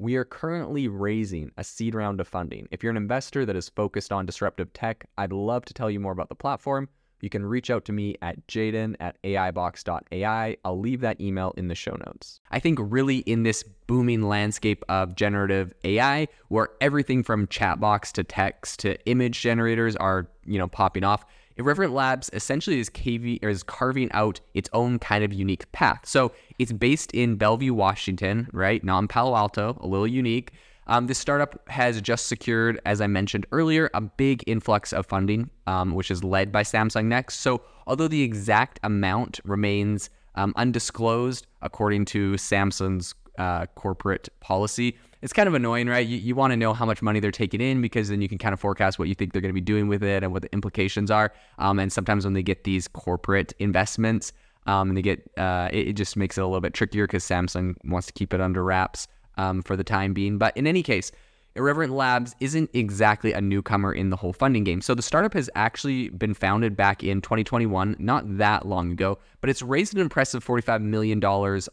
[0.00, 2.68] We are currently raising a seed round of funding.
[2.70, 5.98] If you're an investor that is focused on disruptive tech, I'd love to tell you
[5.98, 6.88] more about the platform.
[7.20, 10.56] You can reach out to me at jaden at aibox.ai.
[10.64, 12.38] I'll leave that email in the show notes.
[12.52, 18.22] I think really in this booming landscape of generative AI, where everything from chatbox to
[18.22, 21.24] text to image generators are, you know, popping off,
[21.58, 26.00] Irreverent Labs essentially is, is carving out its own kind of unique path.
[26.04, 28.82] So it's based in Bellevue, Washington, right?
[28.84, 30.52] Not in Palo Alto, a little unique.
[30.86, 35.50] Um, this startup has just secured, as I mentioned earlier, a big influx of funding,
[35.66, 37.40] um, which is led by Samsung Next.
[37.40, 45.32] So, although the exact amount remains um, undisclosed according to Samsung's uh, corporate policy, it's
[45.32, 46.06] kind of annoying, right?
[46.06, 48.38] You, you want to know how much money they're taking in because then you can
[48.38, 50.42] kind of forecast what you think they're going to be doing with it and what
[50.42, 51.32] the implications are.
[51.58, 54.32] Um, and sometimes when they get these corporate investments,
[54.66, 57.24] um, and they get uh, it, it, just makes it a little bit trickier because
[57.24, 60.36] Samsung wants to keep it under wraps um, for the time being.
[60.36, 61.10] But in any case,
[61.54, 64.80] Irreverent Labs isn't exactly a newcomer in the whole funding game.
[64.80, 69.50] So the startup has actually been founded back in 2021, not that long ago, but
[69.50, 71.20] it's raised an impressive $45 million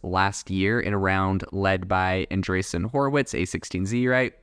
[0.02, 4.34] last year in a round led by Andreessen Horowitz, A16Z, right?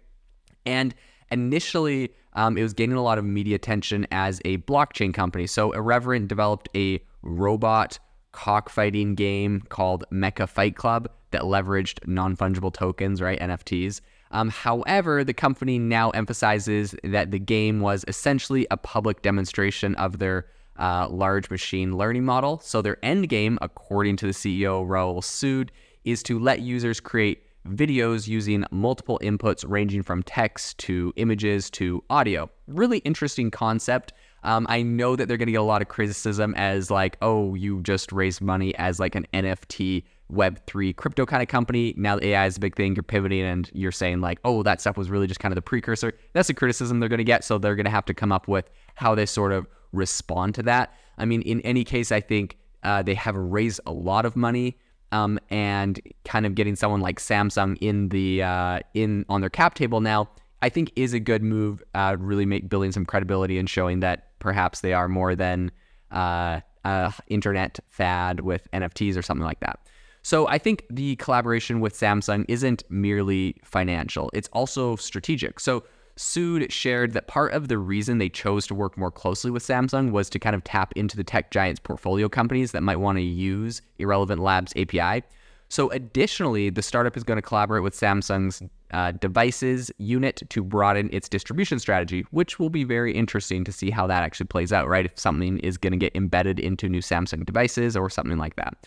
[0.65, 0.95] And
[1.31, 5.47] initially, um, it was gaining a lot of media attention as a blockchain company.
[5.47, 7.99] So Irreverent developed a robot
[8.33, 13.41] cockfighting game called Mecha Fight Club that leveraged non fungible tokens, right?
[13.41, 14.01] NFTs.
[14.33, 20.19] Um, however, the company now emphasizes that the game was essentially a public demonstration of
[20.19, 20.47] their
[20.79, 22.59] uh, large machine learning model.
[22.61, 25.69] So their end game, according to the CEO Rahul Sood,
[26.05, 32.03] is to let users create videos using multiple inputs ranging from text to images to
[32.11, 32.51] audio.
[32.67, 34.13] Really interesting concept.
[34.45, 37.55] Um, I know that they're going to get a lot of criticism as like, oh,
[37.55, 41.95] you just raised money as like an NFT Web3 crypto kind of company.
[41.97, 42.95] Now AI is a big thing.
[42.95, 45.63] You're pivoting and you're saying, like, oh, that stuff was really just kind of the
[45.63, 46.13] precursor.
[46.33, 47.45] That's a criticism they're going to get.
[47.45, 50.63] So they're going to have to come up with how they sort of respond to
[50.65, 50.95] that.
[51.19, 54.79] I mean, in any case, I think uh, they have raised a lot of money.
[55.13, 59.75] Um, and kind of getting someone like Samsung in the uh, in on their cap
[59.75, 60.31] table now,
[60.63, 61.83] I think is a good move.
[61.95, 65.71] Uh, really make building some credibility and showing that perhaps they are more than
[66.13, 69.81] uh, a internet fad with NFTs or something like that.
[70.23, 75.61] So I think the collaboration with Samsung isn't merely financial, it's also strategic.
[75.61, 75.85] So
[76.17, 80.13] Sood shared that part of the reason they chose to work more closely with Samsung
[80.13, 83.23] was to kind of tap into the tech giant's portfolio companies that might want to
[83.23, 85.25] use Irreverent Labs API.
[85.69, 88.63] So, additionally, the startup is going to collaborate with Samsung's
[88.93, 93.89] uh, devices unit to broaden its distribution strategy, which will be very interesting to see
[93.89, 95.07] how that actually plays out, right?
[95.07, 98.87] If something is going to get embedded into new Samsung devices or something like that.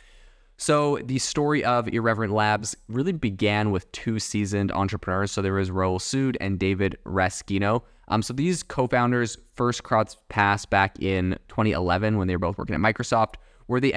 [0.58, 5.32] So the story of Irreverent Labs really began with two seasoned entrepreneurs.
[5.32, 7.82] So there was Rahul Sood and David Raskino.
[8.08, 12.76] Um, so these co-founders first crossed paths back in 2011 when they were both working
[12.76, 13.36] at Microsoft,
[13.68, 13.92] where they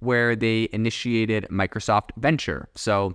[0.00, 2.68] where they initiated Microsoft Venture.
[2.74, 3.14] So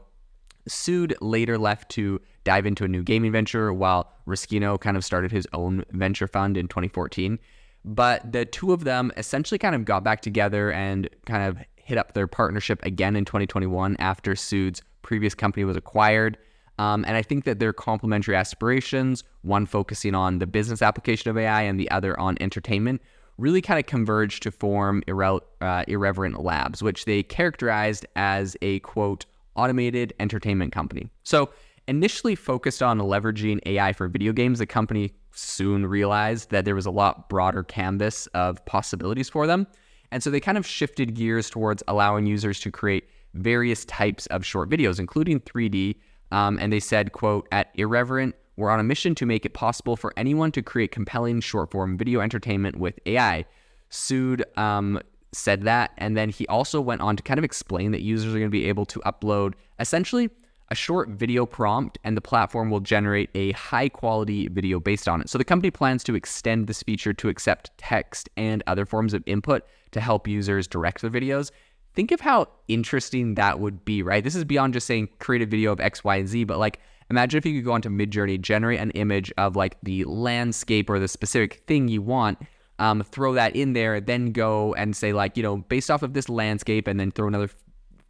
[0.70, 5.32] Sood later left to dive into a new gaming venture, while Raskino kind of started
[5.32, 7.40] his own venture fund in 2014.
[7.84, 11.98] But the two of them essentially kind of got back together and kind of hit
[11.98, 16.38] up their partnership again in 2021 after Sood's previous company was acquired.
[16.80, 21.38] Um, and I think that their complementary aspirations, one focusing on the business application of
[21.38, 23.02] AI and the other on entertainment,
[23.38, 28.80] really kind of converged to form Irre- uh, Irreverent Labs, which they characterized as a
[28.80, 29.26] quote,
[29.56, 31.10] automated entertainment company.
[31.24, 31.52] So,
[31.88, 36.86] initially focused on leveraging AI for video games, the company soon realized that there was
[36.86, 39.68] a lot broader canvas of possibilities for them.
[40.12, 44.46] And so they kind of shifted gears towards allowing users to create various types of
[44.46, 45.96] short videos, including 3D.
[46.32, 49.96] Um, and they said, quote, at Irreverent, we're on a mission to make it possible
[49.96, 53.46] for anyone to create compelling short form video entertainment with AI.
[53.92, 55.00] Sood um,
[55.32, 55.92] said that.
[55.98, 58.50] And then he also went on to kind of explain that users are going to
[58.50, 60.30] be able to upload essentially
[60.70, 65.22] a short video prompt and the platform will generate a high quality video based on
[65.22, 65.30] it.
[65.30, 69.24] So the company plans to extend this feature to accept text and other forms of
[69.26, 71.52] input to help users direct their videos.
[71.94, 74.24] Think of how interesting that would be, right?
[74.24, 76.80] This is beyond just saying create a video of X, Y, and Z, but like
[77.10, 81.00] imagine if you could go onto Midjourney, generate an image of like the landscape or
[81.00, 82.38] the specific thing you want,
[82.80, 86.14] um, throw that in there, then go and say like, you know, based off of
[86.14, 87.50] this landscape, and then throw another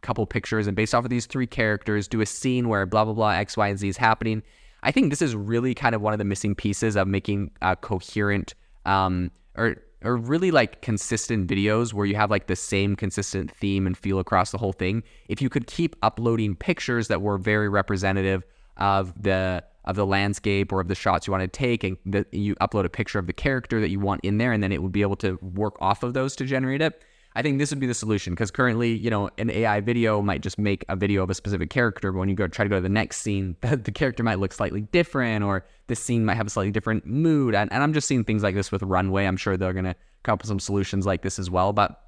[0.02, 3.14] couple pictures, and based off of these three characters, do a scene where blah blah
[3.14, 4.42] blah X, Y, and Z is happening.
[4.82, 7.76] I think this is really kind of one of the missing pieces of making a
[7.76, 8.54] coherent
[8.86, 13.86] um, or or really like consistent videos where you have like the same consistent theme
[13.86, 15.02] and feel across the whole thing.
[15.28, 18.44] If you could keep uploading pictures that were very representative
[18.76, 22.26] of the of the landscape or of the shots you want to take and the,
[22.30, 24.82] you upload a picture of the character that you want in there and then it
[24.82, 27.02] would be able to work off of those to generate it
[27.34, 30.40] i think this would be the solution because currently you know an ai video might
[30.40, 32.76] just make a video of a specific character but when you go try to go
[32.76, 36.36] to the next scene the, the character might look slightly different or the scene might
[36.36, 39.26] have a slightly different mood and, and i'm just seeing things like this with runway.
[39.26, 42.00] I'm sure they're going to come up with some solutions like this as well but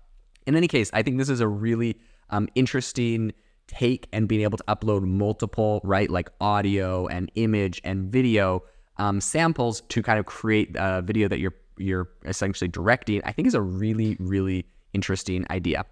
[0.47, 1.97] in any case i think this is a really
[2.31, 3.33] um, interesting
[3.71, 8.63] take and being able to upload multiple, right, like audio and image and video
[8.99, 13.49] um, samples to kind of create a video that you're you're essentially directing, I think
[13.49, 15.85] is a really really interesting idea.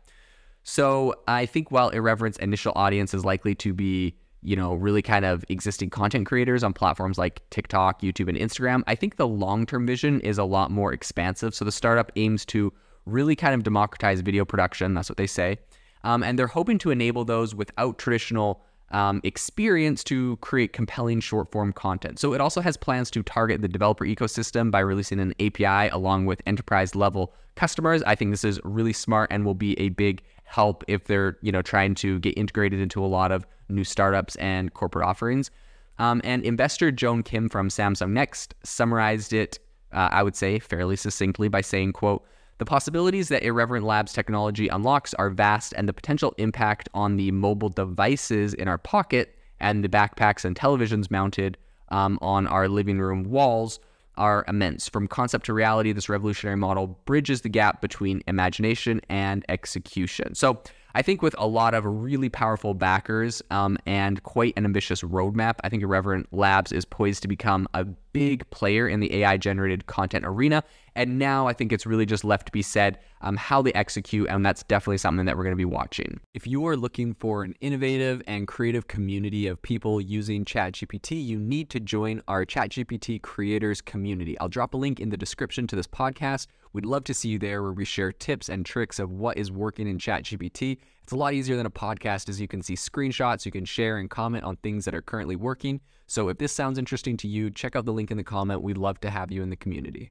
[0.63, 5.25] So I think while Irreverent's initial audience is likely to be you know really kind
[5.25, 9.67] of existing content creators on platforms like TikTok, YouTube, and Instagram, I think the long
[9.67, 11.55] term vision is a lot more expansive.
[11.55, 12.73] So the startup aims to
[13.07, 14.95] really kind of democratize video production.
[14.95, 15.59] That's what they say.
[16.05, 21.51] Um, and they're hoping to enable those without traditional um, experience to create compelling short
[21.51, 22.19] form content.
[22.19, 26.27] So it also has plans to target the developer ecosystem by releasing an API along
[26.27, 28.03] with enterprise level customers.
[28.05, 31.53] I think this is really smart and will be a big help if they're you
[31.53, 35.51] know trying to get integrated into a lot of new startups and corporate offerings.
[35.99, 39.59] Um, and investor Joan Kim from Samsung Next summarized it,
[39.93, 42.25] uh, I would say, fairly succinctly by saying, "quote."
[42.59, 47.31] The possibilities that Irreverent Labs technology unlocks are vast, and the potential impact on the
[47.31, 51.57] mobile devices in our pocket and the backpacks and televisions mounted
[51.91, 53.79] um, on our living room walls
[54.17, 54.89] are immense.
[54.89, 60.35] From concept to reality, this revolutionary model bridges the gap between imagination and execution.
[60.35, 60.61] So,
[60.95, 65.57] I think with a lot of really powerful backers um, and quite an ambitious roadmap,
[65.63, 69.87] I think Irreverent Labs is poised to become a big player in the AI generated
[69.87, 70.65] content arena.
[70.99, 74.29] And now I think it's really just left to be said um, how they execute,
[74.29, 76.19] and that's definitely something that we're going to be watching.
[76.35, 81.39] If you are looking for an innovative and creative community of people using ChatGPT, you
[81.39, 84.37] need to join our ChatGPT creators community.
[84.41, 86.49] I'll drop a link in the description to this podcast.
[86.73, 89.53] We'd love to see you there where we share tips and tricks of what is
[89.53, 90.79] working in ChatGPT.
[91.05, 93.99] It's a lot easier than a podcast as you can see screenshots, you can share
[93.99, 95.81] and comment on things that are currently working.
[96.09, 98.63] So if this sounds interesting to you, check out the link in the comment.
[98.63, 100.11] We'd love to have you in the community.